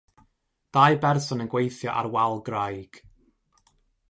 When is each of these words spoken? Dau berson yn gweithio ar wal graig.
Dau 0.77 0.97
berson 1.03 1.43
yn 1.43 1.51
gweithio 1.53 1.91
ar 1.99 2.11
wal 2.15 2.35
graig. 2.49 2.93